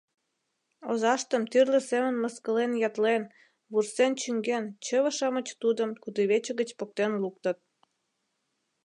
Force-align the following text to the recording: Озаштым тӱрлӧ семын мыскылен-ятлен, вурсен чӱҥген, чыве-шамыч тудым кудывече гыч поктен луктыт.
Озаштым 0.89 1.43
тӱрлӧ 1.51 1.79
семын 1.89 2.15
мыскылен-ятлен, 2.23 3.23
вурсен 3.71 4.11
чӱҥген, 4.21 4.63
чыве-шамыч 4.85 5.47
тудым 5.61 5.89
кудывече 6.03 6.51
гыч 6.59 6.69
поктен 6.79 7.11
луктыт. 7.23 7.57